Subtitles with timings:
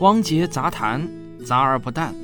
[0.00, 1.08] 汪杰杂谈，
[1.44, 2.14] 杂而不淡。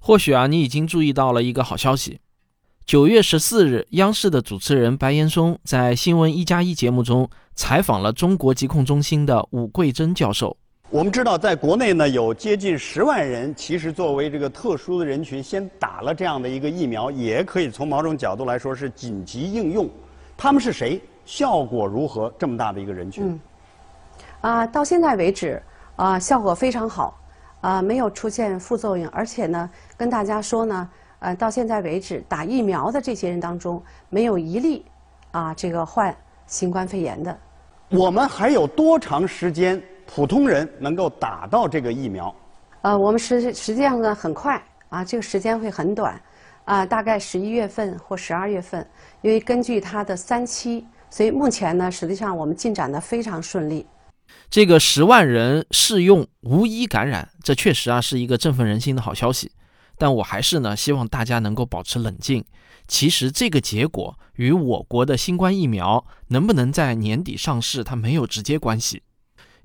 [0.00, 2.18] 或许啊，你已经注意到了一个好消息。
[2.84, 10.56] 九月十四日，央视的主持人白岩松在《新闻一加一》节目中采访了中国疾控中心的武桂珍教授。
[10.90, 19.88] 我们知道，在国内呢，有接近十万人，其实作为这个特殊的人群，先打了这样的一个疫苗，也可以从某种角度来说是紧急应用。
[20.36, 21.00] 他们是谁？
[21.24, 22.34] 效果如何？
[22.36, 23.24] 这么大的一个人群？
[23.24, 23.40] 嗯，
[24.44, 25.62] 啊，到现在为止，
[25.96, 27.18] 啊，效果非常好，
[27.62, 34.84] 啊，没有出现副作用，而且呢，跟大家说呢，呃，到现在为止，打疫苗的这些人当中，没有一例，
[35.30, 36.14] 啊，这个患
[36.46, 37.34] 新冠肺炎的。
[37.88, 39.82] 我们还有多长时间？
[40.04, 42.34] 普通人能够打到这个疫苗，
[42.82, 46.20] 呃，我们实实际上呢很快啊，这个时间会很短，
[46.66, 48.86] 啊，大概十一月份或十二月份，
[49.22, 53.86] 因为根据它的三期，所以目前呢，实际上我们进展的非常顺利。
[54.50, 59.52] 这个十万人试用无一感染，这确实啊是一个振奋人心的好消息。
[59.96, 62.44] 但我还是呢希望大家能够保持冷静。
[62.86, 69.02] 其实这个结果与我国的新冠疫苗能不能在年底上市，它没有直接关系。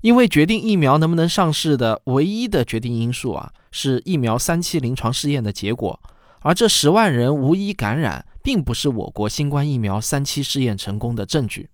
[0.00, 6.00] 因为决定疫苗能不能上市的唯一的决定因素啊，是疫苗三期临床试验的结果，
[6.40, 11.68] 而这十万人无一感染，并不是我国新冠疫苗三期试验成功的证据。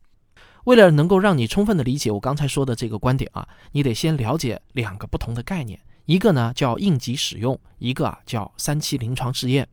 [0.67, 9.69] 为了能够让你充分的理解我刚才说的这个观点啊，你得先了解两个不同的概念，一个呢叫应急使用，一个啊叫三期临床试验。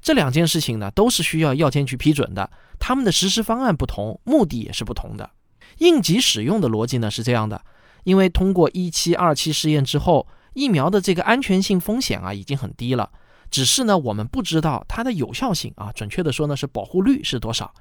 [0.00, 5.30] 这两件事情呢都是需要药监局批准的，他们的实施方案不同，目的也是不同的。
[5.78, 7.60] 应急使用的逻辑呢是这样的。
[8.04, 13.10] 因为通过一期、二期试验之后，疫苗的这个安全性风险啊已经很低了，
[13.50, 17.74] 只是呢我们不知道它的有效性啊，准确的说呢是保护率是多少。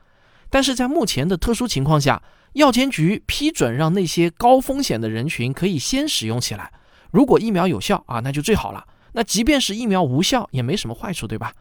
[0.49, 2.21] 但是在目前的特殊情况下，
[2.53, 6.71] 药监局批准让那些高风险的人群可以先使用起来。
[7.11, 8.85] 如果疫苗有效啊，那就最好了。
[9.13, 11.53] 那即便是疫苗无效，也没什么坏处，对吧？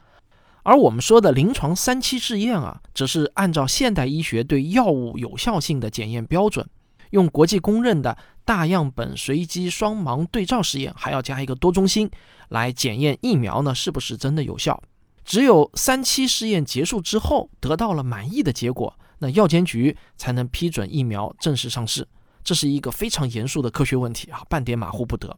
[0.62, 6.66] 而我们说的临床三期试验啊，只是按照现代医学对药物有效性的检验标准。
[7.10, 12.10] 用国际公认的大样本随机双盲对照试验，还要加一个多中心
[12.48, 14.82] 来检验疫苗呢是不是真的有效。
[15.26, 22.06] 只有三期试验结束之后，得到了满意的结果，那药监局才能批准疫苗正式上市。
[22.44, 25.36] 这是一个非常严肃的科学问题啊，半点马虎不得。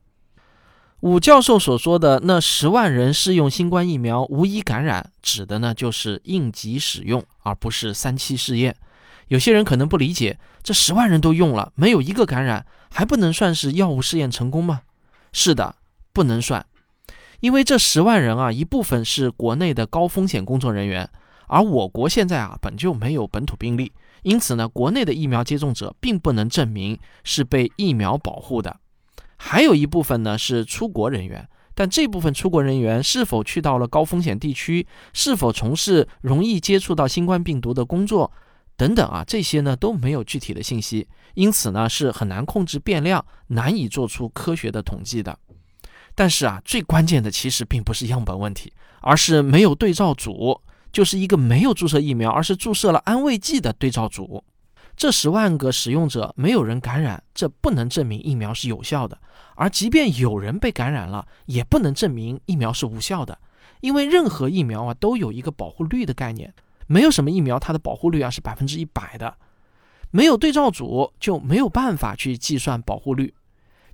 [1.01, 8.77] 武教授所说的那十万人试用新冠疫苗无一感染，指的呢就是应急使用，而不是三期试验。
[9.29, 14.83] 有些人可能不理解，这十万人都用了，没有一个感染，还不能算是药物试验成功吗？
[15.33, 15.77] 是的，
[16.13, 16.67] 不能算，
[17.41, 21.09] 因为这十万人啊，一部分是国内的高风险工作人员，
[21.47, 28.77] 而我国现在啊本就没有本土病例，因此呢，国内的疫苗接种者并不能证明是被疫苗保护的。
[29.37, 38.33] 还有一部分呢是出国人员，但这部分出国人员是否去到了高风险地区，是否从事容易接触到新冠病毒的工作？
[38.77, 45.39] 等等啊，这些呢都没有具体的信息，因此呢是很难控制变量，难以做出科学的统计的。
[46.19, 54.43] 但是啊，最关键的其实并不是样本问题，而是没有对照组，就是一个没有注射疫苗，而是注射了安慰剂的对照组。
[54.97, 59.17] 这十万个使用者没有人感染，这不能证明疫苗是有效的。
[59.55, 63.39] 而即便有人被感染了，也不能证明疫苗是无效的，
[63.81, 66.53] 因为任何疫苗啊都有一个保护率的概念。
[66.89, 69.37] 没有什么疫苗，它的保护率啊是百分之一百的，
[70.11, 73.33] 没有对照组就没有办法去计算保护率。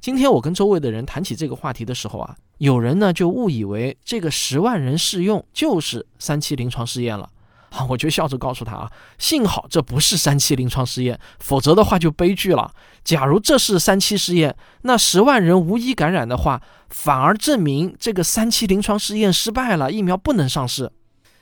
[0.04, 7.26] 今天我跟周围的人谈起这个话题的时候啊，有人呢就误以为这个十万人试用就是三期临床试验了
[7.70, 12.70] 啊， 我就笑着告诉他啊，幸好这不是三期临床试验，否则的话就悲剧了。
[13.02, 16.60] 假如这是三期试验，那十万人无一感染的话，
[16.90, 20.92] 反而证明这个三期临床试验失败了，疫苗不能上市。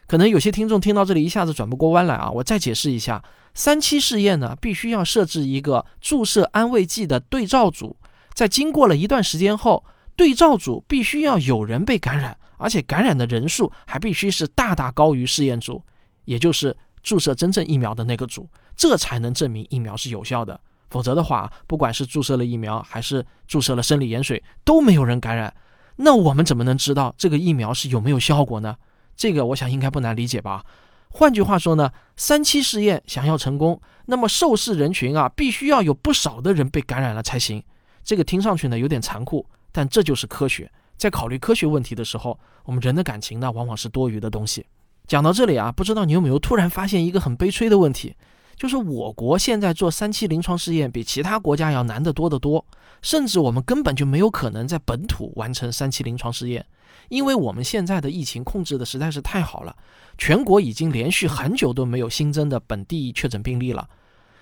[0.06, 2.30] 可能有些听众听到这里一下子转不过弯来啊！
[2.30, 3.24] 我再解释一下，
[3.54, 7.96] 三期试验呢，必须要设置一个注射安慰剂的对照组，
[8.34, 9.84] 在经过了一段时间后，
[10.16, 15.82] 对照组必须要有人被感染，而且感染的人数还必须是大大高于试验组，
[16.24, 20.58] 也就是注射真正疫苗的那个组，这才能证明疫苗是有效的。
[20.90, 25.54] 否则的话，不管是注射了疫苗还是注射了生理盐水，都没有人感染，
[25.96, 28.76] 那我们怎么能知道这个疫苗是有没有效果呢？
[29.16, 30.64] 这个我想应该不难理解吧？
[31.08, 37.62] 换句话说呢，三期试验想要成功，那么受试人群啊，必须要有不少的人被感染了才行。
[38.04, 40.70] 这个听上去呢有点残酷，但这就是科学。
[40.96, 44.64] 在考虑科学问题的时候，我们人的感情呢往往是多余的东西。
[45.06, 48.14] 讲到这里啊，不知道你有没有突然发现一个很悲催的问题，
[48.56, 52.64] 就是我国现在做三期临床试验比其他国家要难得多得多，
[53.02, 56.64] 甚至我们根本就没有可能在本土完成三期临床试验，
[57.08, 59.76] 因为我们现在的疫情控制的实在是太好了，
[60.16, 63.88] 全国已经连续很久都没有新增的本地确诊病例了。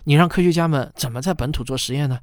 [0.04, 2.18] 你让科学家们怎么在本土做实验呢？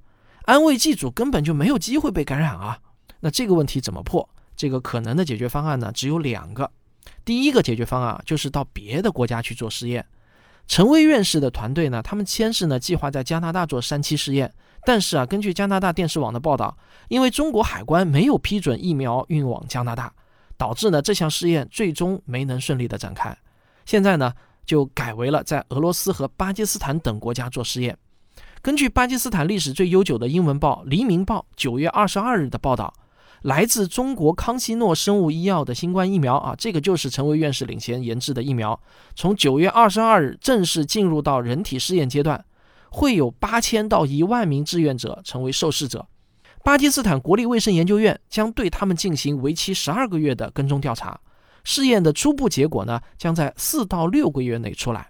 [0.47, 2.79] 安慰剂组根本就没有机会被感染啊！
[3.19, 4.27] 那这个问题怎么破？
[4.55, 6.71] 这个可能的解决方案呢，只有两个。
[7.25, 10.05] 第一个解决方案就是到别的国家去做试验。
[10.65, 14.53] 陈薇院士的团队呢，他们先是呢计划在加拿大做三期试验，
[14.85, 16.77] 但是啊，根据加拿大电视网的报道，
[17.09, 20.13] 因为中国海关没有批准疫苗运往加拿大，
[20.55, 23.37] 导致呢这项试验最终没能顺利的展开。
[23.85, 24.31] 现在呢
[24.65, 27.97] 就改为了在俄罗斯和巴基斯坦等国家做试验。
[28.61, 32.93] 根据巴基斯坦历史最悠久的英文报《黎明报》九月二十二日的报道。
[33.43, 38.77] 来自中国康希诺生物医药的新冠疫苗啊，这个就是陈薇院士领衔研制的疫苗。
[39.15, 42.43] 从九月二十二日正式进入到人体试验阶段，
[42.89, 46.07] 会有八千到一万名志愿者成为受试者。
[46.63, 51.17] 巴基斯坦国立卫生研究院将对他们进行为期十二个月的跟踪调查，
[51.63, 55.09] 试验的初步结果呢，将在四到六个月内出来。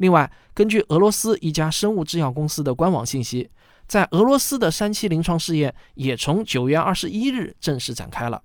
[0.00, 3.48] 另外，根据俄罗斯一家生物制药公司的官网信息。
[3.86, 8.40] 在俄罗斯的三期临床试验也从九月二十一日正式展开了。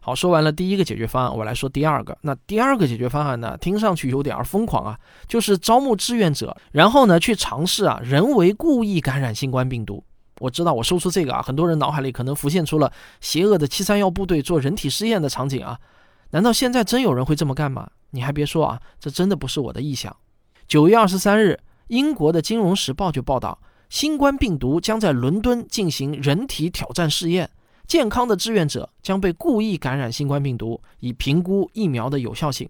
[0.00, 2.18] 好，说完了第一个解决方案，我来说第二个。
[2.22, 4.98] 那第二个解决方案呢，听上去有点儿疯狂啊，
[5.28, 10.02] 就是招募志愿者，然后呢去尝试啊人为故意感染新冠病毒。
[10.40, 15.78] 我知道我说出这个啊，很多人脑海里可能浮现出了邪恶的七三幺部队做人体试验的场景啊。
[16.30, 17.88] 难道现在真有人会这么干吗？
[18.10, 20.14] 你还别说啊，这真的不是我的臆想。
[20.72, 23.58] 九月二十三日，英国的《金融时报》就报道。
[23.90, 27.50] 新冠病毒将在伦敦进行人体挑战试验，
[27.86, 32.66] 健康的志愿者将被故意感染新冠病毒，以评估疫苗的有效性。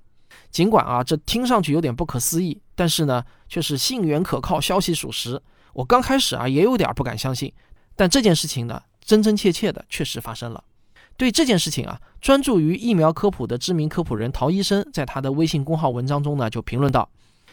[0.50, 5.40] 尽管啊，这听上去有点不可思议，但是呢，却是信源可靠，消息属实。
[5.72, 7.52] 我刚开始啊，也有点不敢相信，
[7.94, 10.64] 但这件事情呢，真真切切的确实发生了。
[11.16, 17.08] 对这件事情啊，专注于疫苗科普的知名科普人陶医生在他的微信公号文章中呢，就评论道。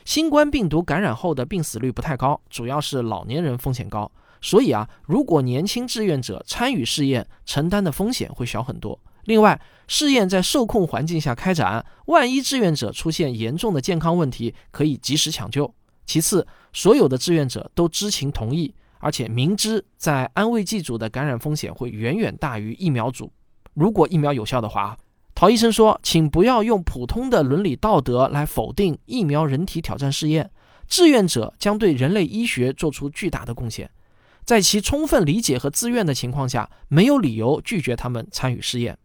[0.09, 4.11] 新冠病毒感染后的病死率不太高，主要是老年人风险高。
[4.41, 8.99] 所以啊，如果年轻志愿者参与试验，承担的风险会小很多。
[9.25, 15.71] 另外，试验在受控环境下开展，万一志愿者出现严重的健康问题，可以及时抢救。
[16.07, 23.31] 其次，所有的志愿者都知情同意，而且明知在安慰剂组的感染风险会远远大于疫苗组。
[23.75, 24.97] 如果疫苗有效的话。
[25.39, 30.51] 陶医生说：“请不要用普通的伦理道德来否定疫苗人体挑战试验。
[30.85, 33.89] 志愿者将对人类医学做出巨大的贡献，
[34.43, 38.97] 在其充分理解和自愿的情况下，没有理由拒绝他们参与试验。”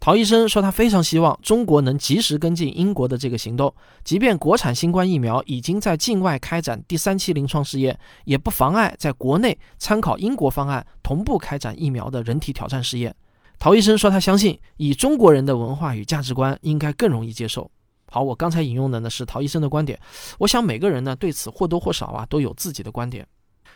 [0.00, 13.14] 陶医生说：“他非常希望中国能及时跟进英国的这个行动，即便国产新冠疫苗已经在境外开展第三期临床试验，也不妨碍在国内参考英国方案，同步开展疫苗的人体挑战试验。”
[13.58, 17.70] 陶医生说：“他相信以中国人的文化与价值观，应该更容易接受。”
[18.08, 19.98] 好，我刚才引用的呢是陶医生的观点。
[20.38, 23.26] 我想每个人呢对此或多或少啊都有自己的观点。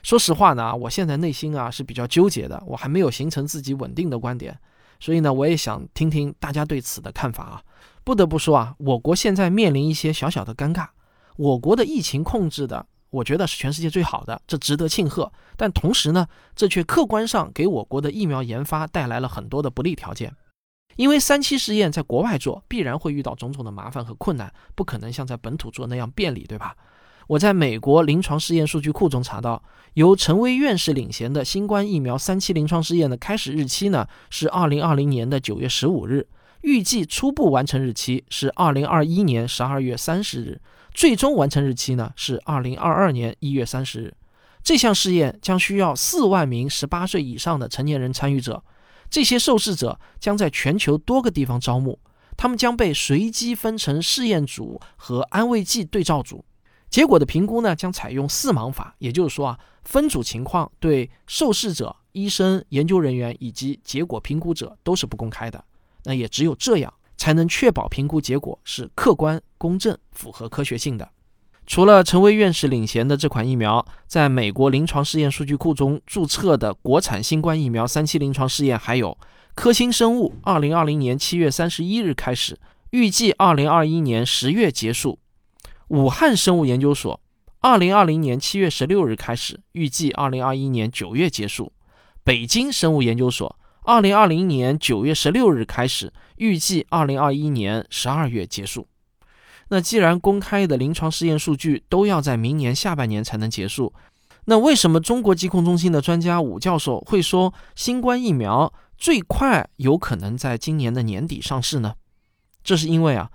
[0.03, 4.57] 说实话呢，我现在内心啊是比较纠结的，我还没有形成自己稳定的观点，
[5.01, 7.63] 所以呢我也想听听大家对此的看法啊。
[8.05, 10.89] 不得不说啊，我国现在面临一些小小的尴尬，
[11.37, 12.87] 我国的疫情控制的。
[13.11, 15.33] 我觉得是全世界最好的，这值得庆贺。
[15.57, 16.27] 但同时呢，
[16.57, 20.35] 这却客观上给我国的疫苗研发带来了很多的不利条件。
[20.97, 26.77] 因为三期试验在国外做，必然会遇到种种的麻烦和困难，不可能像在本土做那样便利，对吧？
[27.29, 29.63] 我在美国临床试验数据库中查到，
[29.95, 36.27] 由陈薇院士领衔的新冠疫苗三期临床试验的开始日期呢是二零二零年的九月十五日，
[36.63, 40.61] 预计初步完成日期是二零二一年十二月三十日。
[40.93, 44.15] 最终完成日期呢是二零二二年一月三十日。
[44.63, 48.63] 这项试验将需要四万名十八岁以上的成年人参与者，
[49.09, 51.99] 这些受试者将在全球多个地方招募，
[52.37, 56.45] 他们将被随机分成试验组和安慰剂对照组。
[56.91, 65.65] 结果的评估呢将采用四盲法，也就是说啊，分组情况对受试者、医生、研究人员以及结果评估者都是不公开的。
[66.05, 66.93] 那也只有这样。
[67.21, 71.07] 才能确保评估结果是客观、公正、符合科学性的。
[71.67, 79.19] 除了陈薇院士领衔的这款疫苗，在美国临床试验数据库中注册的国产新冠疫苗三期临床试验，还有
[79.55, 82.59] 科兴生物，二零二零年七月三十一日开始，
[82.89, 85.19] 预计二零二一年十月结束；
[85.89, 87.21] 武汉生物研究所，
[87.61, 91.71] 二零二零年七月十六日开始，预计二零二一年九月结束；
[92.25, 93.55] 北京生物研究所。
[93.83, 98.87] 二零二零年九月十六日开始，预计二零二一年十二月结束。
[99.69, 103.93] 那既然公开的临床试验数据都要在明年下半年才能结束，
[104.47, 111.95] 那为什么中国疾控中心的专家武教授会说新冠疫苗最快有可能在今年的年底上市呢？
[112.63, 113.31] 这是因为啊，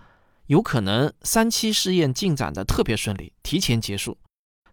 [0.47, 4.17] 有可能三期试验进展的特别顺利，提前结束，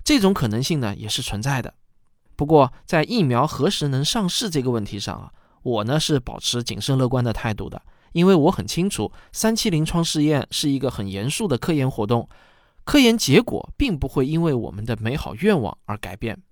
[0.05, 1.73] 这种可能性呢也是存在的。
[2.35, 7.81] 不过在疫苗何时能上市这个问题上啊，我呢是保持谨慎乐观的态度的，
[8.13, 12.29] 因为我很清楚三期临床试验是一个很严肃的科研活动，
[12.85, 16.43] 科研结果并不会因为我们的美好愿望而改变。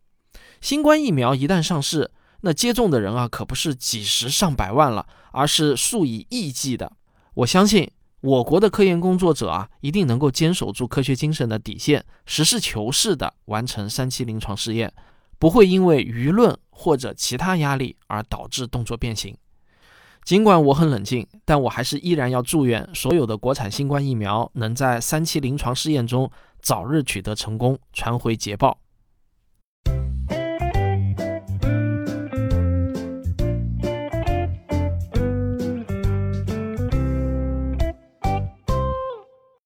[0.61, 2.11] 新冠疫苗一旦上市，
[2.43, 6.93] 那接种的人啊可不是几十上百万了，而是数以亿计的。
[7.35, 7.91] 我相信
[8.21, 14.93] 我国的科研工作者啊，一定能够坚守住科学精神的底线，实事求是地完成三期临床试验，
[15.39, 19.37] 不会因为舆论或者其他压力而导致动作变形。
[20.25, 26.31] 尽管我很冷静，但我还是依然要祝愿所有的国产新冠疫苗能在三期临床试验中
[26.63, 28.79] 早日取得成功，传回捷报。